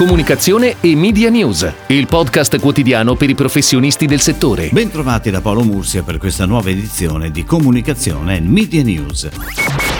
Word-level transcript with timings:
Comunicazione 0.00 0.76
e 0.80 0.96
Media 0.96 1.28
News, 1.28 1.70
il 1.88 2.06
podcast 2.06 2.58
quotidiano 2.58 3.16
per 3.16 3.28
i 3.28 3.34
professionisti 3.34 4.06
del 4.06 4.20
settore. 4.20 4.70
Bentrovati 4.72 5.30
da 5.30 5.42
Paolo 5.42 5.62
Mursia 5.62 6.02
per 6.02 6.16
questa 6.16 6.46
nuova 6.46 6.70
edizione 6.70 7.30
di 7.30 7.44
Comunicazione 7.44 8.38
e 8.38 8.40
Media 8.40 8.82
News. 8.82 9.28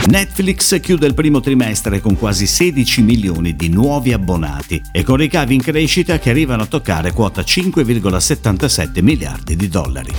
Netflix 0.06 0.80
chiude 0.80 1.06
il 1.06 1.12
primo 1.12 1.40
trimestre 1.40 2.00
con 2.00 2.16
quasi 2.16 2.46
16 2.46 3.02
milioni 3.02 3.54
di 3.54 3.68
nuovi 3.68 4.14
abbonati 4.14 4.80
e 4.90 5.02
con 5.02 5.16
ricavi 5.16 5.56
in 5.56 5.60
crescita 5.60 6.18
che 6.18 6.30
arrivano 6.30 6.62
a 6.62 6.66
toccare 6.66 7.12
quota 7.12 7.42
5,77 7.42 9.02
miliardi 9.02 9.54
di 9.54 9.68
dollari. 9.68 10.12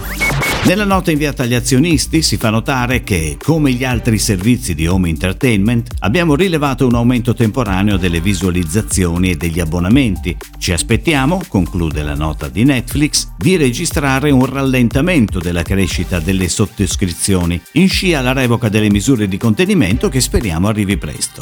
Nella 0.64 0.86
nota 0.86 1.12
inviata 1.12 1.44
agli 1.44 1.56
azionisti 1.56 2.22
si 2.22 2.38
fa 2.38 2.52
notare 2.52 3.04
che, 3.04 3.36
come 3.42 3.72
gli 3.74 3.84
altri 3.84 4.20
servizi 4.20 4.76
di 4.76 4.86
home 4.86 5.10
entertainment, 5.10 5.96
abbiamo 6.00 6.36
rilevato 6.36 6.86
un 6.86 6.94
aumento 6.96 7.34
temporaneo 7.34 7.98
delle 7.98 8.22
visualizzazioni 8.22 9.32
e 9.32 9.36
degli 9.36 9.60
abbonamenti. 9.60 10.38
Ci 10.60 10.72
aspettiamo, 10.72 11.42
conclude 11.48 12.04
la 12.04 12.16
nota 12.16 12.48
di 12.48 12.64
Netflix, 12.64 13.28
di 13.36 13.58
registrare 13.58 14.30
un 14.30 14.46
rallentamento 14.46 15.40
della 15.40 15.64
crescita 15.64 16.20
delle 16.20 16.48
sottoscrizioni, 16.48 17.60
in 17.74 17.90
scia 17.90 18.20
alla 18.20 18.34
revoca 18.34 18.70
delle 18.70 18.90
misure 18.90 19.28
di 19.28 19.38
contenimento 19.38 20.10
che 20.10 20.22
speriamo 20.22 20.68
arrivi 20.68 20.96
presto. 20.96 21.42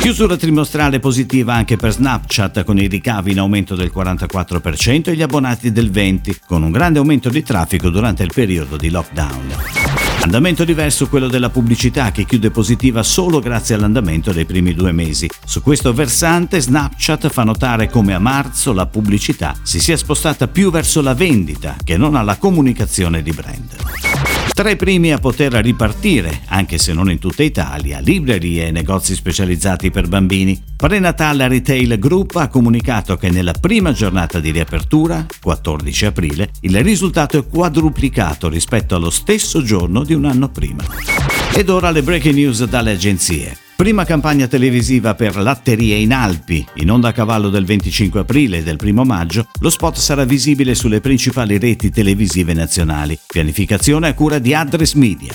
Chiusura 0.00 0.38
trimestrale 0.38 0.98
positiva 0.98 1.52
anche 1.52 1.76
per 1.76 1.92
Snapchat 1.92 2.64
con 2.64 2.78
i 2.78 2.86
ricavi 2.86 3.32
in 3.32 3.38
aumento 3.38 3.74
del 3.74 3.92
44% 3.94 5.10
e 5.10 5.14
gli 5.14 5.20
abbonati 5.20 5.70
del 5.72 5.90
20%, 5.90 6.36
con 6.46 6.62
un 6.62 6.70
grande 6.70 6.98
aumento 6.98 7.28
di 7.28 7.42
traffico 7.42 7.90
durante 7.90 8.22
il 8.22 8.32
periodo 8.34 8.78
di 8.78 8.88
lockdown. 8.88 9.54
Andamento 10.22 10.64
diverso 10.64 11.06
quello 11.06 11.28
della 11.28 11.50
pubblicità 11.50 12.12
che 12.12 12.24
chiude 12.24 12.50
positiva 12.50 13.02
solo 13.02 13.40
grazie 13.40 13.74
all'andamento 13.74 14.32
dei 14.32 14.46
primi 14.46 14.72
due 14.72 14.92
mesi. 14.92 15.28
Su 15.44 15.62
questo 15.62 15.92
versante 15.92 16.60
Snapchat 16.60 17.28
fa 17.28 17.44
notare 17.44 17.90
come 17.90 18.14
a 18.14 18.18
marzo 18.18 18.72
la 18.72 18.86
pubblicità 18.86 19.54
si 19.62 19.80
sia 19.80 19.98
spostata 19.98 20.48
più 20.48 20.70
verso 20.70 21.02
la 21.02 21.14
vendita 21.14 21.76
che 21.84 21.98
non 21.98 22.16
alla 22.16 22.36
comunicazione 22.36 23.22
di 23.22 23.32
brand. 23.32 24.09
Tra 24.60 24.68
i 24.68 24.76
primi 24.76 25.10
a 25.10 25.16
poter 25.16 25.54
ripartire, 25.54 26.42
anche 26.48 26.76
se 26.76 26.92
non 26.92 27.10
in 27.10 27.18
tutta 27.18 27.42
Italia, 27.42 27.98
librerie 27.98 28.66
e 28.66 28.70
negozi 28.70 29.14
specializzati 29.14 29.90
per 29.90 30.06
bambini. 30.06 30.62
Prenatal 30.76 31.38
Retail 31.38 31.98
Group 31.98 32.36
ha 32.36 32.48
comunicato 32.48 33.16
che 33.16 33.30
nella 33.30 33.54
prima 33.58 33.92
giornata 33.92 34.38
di 34.38 34.50
riapertura, 34.50 35.24
14 35.40 36.04
aprile, 36.04 36.50
il 36.60 36.78
risultato 36.82 37.38
è 37.38 37.46
quadruplicato 37.46 38.50
rispetto 38.50 38.94
allo 38.94 39.08
stesso 39.08 39.62
giorno 39.62 40.04
di 40.04 40.12
un 40.12 40.26
anno 40.26 40.50
prima. 40.50 40.84
Ed 41.54 41.70
ora 41.70 41.90
le 41.90 42.02
breaking 42.02 42.34
news 42.34 42.62
dalle 42.64 42.92
agenzie. 42.92 43.69
Prima 43.80 44.04
campagna 44.04 44.46
televisiva 44.46 45.14
per 45.14 45.38
latterie 45.38 45.96
in 45.96 46.12
Alpi, 46.12 46.62
in 46.74 46.90
onda 46.90 47.08
a 47.08 47.12
cavallo 47.12 47.48
del 47.48 47.64
25 47.64 48.20
aprile 48.20 48.58
e 48.58 48.62
del 48.62 48.76
1 48.78 49.04
maggio, 49.04 49.46
lo 49.58 49.70
spot 49.70 49.96
sarà 49.96 50.24
visibile 50.24 50.74
sulle 50.74 51.00
principali 51.00 51.56
reti 51.56 51.88
televisive 51.88 52.52
nazionali. 52.52 53.18
Pianificazione 53.26 54.08
a 54.08 54.12
cura 54.12 54.38
di 54.38 54.52
Address 54.52 54.92
Media. 54.92 55.32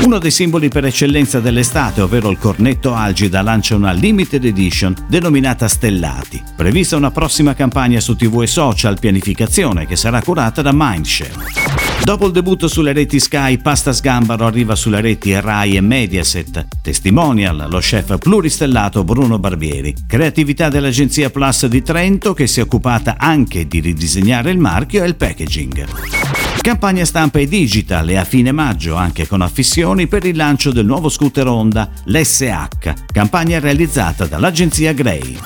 Uno 0.00 0.18
dei 0.18 0.30
simboli 0.30 0.68
per 0.68 0.84
eccellenza 0.84 1.40
dell'estate, 1.40 2.02
ovvero 2.02 2.28
il 2.28 2.36
cornetto 2.36 2.92
Algida, 2.92 3.40
lancia 3.40 3.74
una 3.74 3.92
limited 3.92 4.44
edition 4.44 4.94
denominata 5.08 5.66
Stellati. 5.66 6.42
Prevista 6.54 6.96
una 6.96 7.10
prossima 7.10 7.54
campagna 7.54 8.00
su 8.00 8.14
TV 8.14 8.42
e 8.42 8.48
social, 8.48 8.98
pianificazione 8.98 9.86
che 9.86 9.96
sarà 9.96 10.20
curata 10.20 10.60
da 10.60 10.72
Mindshare. 10.74 11.61
Dopo 12.04 12.26
il 12.26 12.32
debutto 12.32 12.66
sulle 12.66 12.92
reti 12.92 13.20
Sky, 13.20 13.58
Pasta 13.58 13.92
Sgambaro 13.92 14.44
arriva 14.44 14.74
sulle 14.74 15.00
reti 15.00 15.38
Rai 15.38 15.76
e 15.76 15.80
Mediaset. 15.80 16.66
Testimonial, 16.82 17.68
lo 17.70 17.78
chef 17.78 18.18
pluristellato 18.18 19.04
Bruno 19.04 19.38
Barbieri. 19.38 19.94
Creatività 20.08 20.68
dell'agenzia 20.68 21.30
Plus 21.30 21.66
di 21.66 21.80
Trento 21.80 22.34
che 22.34 22.48
si 22.48 22.58
è 22.58 22.64
occupata 22.64 23.14
anche 23.18 23.68
di 23.68 23.78
ridisegnare 23.78 24.50
il 24.50 24.58
marchio 24.58 25.04
e 25.04 25.06
il 25.06 25.14
packaging. 25.14 25.86
Campagna 26.60 27.04
stampa 27.04 27.38
e 27.38 27.46
digital 27.46 28.10
e 28.10 28.16
a 28.16 28.24
fine 28.24 28.50
maggio 28.50 28.96
anche 28.96 29.28
con 29.28 29.40
affissioni 29.40 30.08
per 30.08 30.24
il 30.24 30.36
lancio 30.36 30.72
del 30.72 30.84
nuovo 30.84 31.08
scooter 31.08 31.46
Honda, 31.46 31.88
l'SH. 32.04 32.94
Campagna 33.12 33.60
realizzata 33.60 34.26
dall'agenzia 34.26 34.92
Grey. 34.92 35.38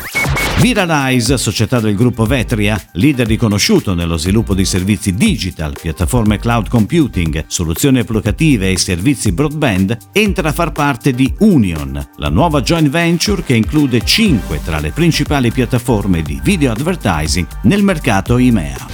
Viralize, 0.59 1.37
società 1.37 1.81
del 1.81 1.95
gruppo 1.95 2.25
Vetria, 2.25 2.83
leader 2.93 3.27
riconosciuto 3.27 3.95
nello 3.95 4.17
sviluppo 4.17 4.55
di 4.55 4.65
servizi 4.65 5.15
digital, 5.15 5.77
piattaforme 5.81 6.39
cloud 6.39 6.69
computing, 6.69 7.45
soluzioni 7.47 7.99
applicative 7.99 8.71
e 8.71 8.79
servizi 8.79 9.33
broadband, 9.33 9.97
entra 10.13 10.49
a 10.49 10.53
far 10.53 10.73
parte 10.73 11.13
di 11.13 11.33
Union, 11.41 12.05
la 12.17 12.31
nuova 12.31 12.63
joint 12.63 12.89
venture 12.89 13.43
che 13.43 13.55
include 13.55 14.03
5 14.03 14.61
tra 14.65 14.81
le 14.81 14.91
principali 14.91 15.53
piattaforme 15.53 16.23
di 16.23 16.41
video 16.43 16.73
advertising 16.73 17.47
nel 17.63 17.83
mercato 17.83 18.39
IMEA. 18.39 18.86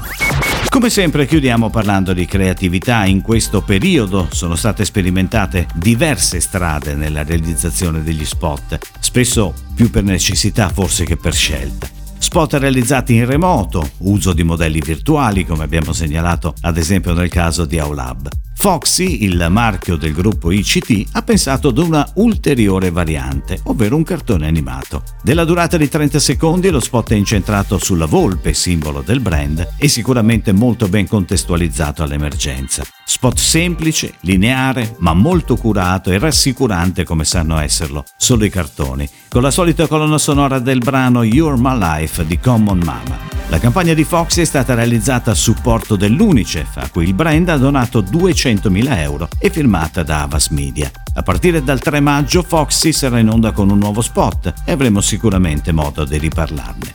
Come 0.68 0.88
sempre 0.90 1.26
chiudiamo 1.26 1.70
parlando 1.70 2.12
di 2.12 2.24
creatività. 2.24 3.04
In 3.04 3.20
questo 3.20 3.62
periodo 3.62 4.28
sono 4.30 4.54
state 4.56 4.84
sperimentate 4.84 5.66
diverse 5.74 6.40
strade 6.40 6.94
nella 6.94 7.22
realizzazione 7.22 8.02
degli 8.02 8.24
spot, 8.24 8.78
spesso 8.98 9.54
più 9.74 9.90
per 9.90 10.02
necessità 10.02 10.68
forse 10.70 11.04
che 11.04 11.16
per 11.16 11.34
scelta. 11.34 11.88
Spot 12.18 12.54
realizzati 12.54 13.14
in 13.14 13.26
remoto, 13.26 13.90
uso 13.98 14.32
di 14.32 14.42
modelli 14.42 14.80
virtuali 14.80 15.44
come 15.44 15.64
abbiamo 15.64 15.92
segnalato 15.92 16.54
ad 16.62 16.78
esempio 16.78 17.12
nel 17.12 17.28
caso 17.28 17.64
di 17.64 17.78
Aulab. 17.78 18.41
Foxy, 18.62 19.24
il 19.24 19.48
marchio 19.50 19.96
del 19.96 20.12
gruppo 20.12 20.52
ICT, 20.52 21.16
ha 21.16 21.22
pensato 21.22 21.66
ad 21.66 21.78
una 21.78 22.08
ulteriore 22.14 22.92
variante, 22.92 23.58
ovvero 23.64 23.96
un 23.96 24.04
cartone 24.04 24.46
animato. 24.46 25.02
Della 25.20 25.44
durata 25.44 25.76
di 25.76 25.88
30 25.88 26.20
secondi 26.20 26.70
lo 26.70 26.78
spot 26.78 27.10
è 27.10 27.16
incentrato 27.16 27.76
sulla 27.78 28.06
volpe, 28.06 28.52
simbolo 28.52 29.02
del 29.04 29.18
brand, 29.18 29.66
e 29.76 29.88
sicuramente 29.88 30.52
molto 30.52 30.86
ben 30.86 31.08
contestualizzato 31.08 32.04
all'emergenza. 32.04 32.84
Spot 33.04 33.36
semplice, 33.36 34.14
lineare, 34.20 34.94
ma 34.98 35.12
molto 35.12 35.56
curato 35.56 36.12
e 36.12 36.20
rassicurante 36.20 37.02
come 37.02 37.24
sanno 37.24 37.58
esserlo 37.58 38.04
solo 38.16 38.44
i 38.44 38.48
cartoni, 38.48 39.08
con 39.28 39.42
la 39.42 39.50
solita 39.50 39.88
colonna 39.88 40.18
sonora 40.18 40.60
del 40.60 40.78
brano 40.78 41.24
You're 41.24 41.58
My 41.58 41.76
Life 41.76 42.24
di 42.24 42.38
Common 42.38 42.78
Mama. 42.78 43.31
La 43.52 43.58
campagna 43.58 43.92
di 43.92 44.04
Fox 44.04 44.38
è 44.38 44.46
stata 44.46 44.72
realizzata 44.72 45.32
a 45.32 45.34
supporto 45.34 45.96
dell'Unicef, 45.96 46.78
a 46.78 46.88
cui 46.88 47.04
il 47.04 47.12
brand 47.12 47.50
ha 47.50 47.58
donato 47.58 48.00
200.000 48.00 48.98
euro 49.00 49.28
e 49.38 49.50
firmata 49.50 50.02
da 50.02 50.22
Avas 50.22 50.48
Media. 50.48 50.90
A 51.16 51.22
partire 51.22 51.62
dal 51.62 51.78
3 51.78 52.00
maggio 52.00 52.42
Foxy 52.42 52.92
sarà 52.92 53.18
in 53.18 53.28
onda 53.28 53.52
con 53.52 53.68
un 53.68 53.76
nuovo 53.76 54.00
spot 54.00 54.54
e 54.64 54.72
avremo 54.72 55.02
sicuramente 55.02 55.70
modo 55.70 56.06
di 56.06 56.16
riparlarne. 56.16 56.92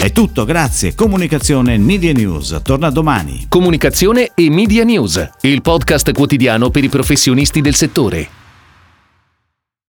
È 0.00 0.10
tutto, 0.10 0.44
grazie. 0.44 0.96
Comunicazione 0.96 1.74
e 1.74 1.78
Media 1.78 2.12
News 2.12 2.58
torna 2.64 2.90
domani. 2.90 3.46
Comunicazione 3.48 4.32
e 4.34 4.50
Media 4.50 4.82
News, 4.82 5.24
il 5.42 5.62
podcast 5.62 6.10
quotidiano 6.10 6.68
per 6.68 6.82
i 6.82 6.88
professionisti 6.88 7.60
del 7.60 7.76
settore. 7.76 8.45